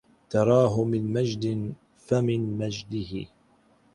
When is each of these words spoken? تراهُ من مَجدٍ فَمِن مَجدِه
تراهُ 0.29 0.83
من 0.83 1.13
مَجدٍ 1.13 1.73
فَمِن 1.97 2.57
مَجدِه 2.57 3.27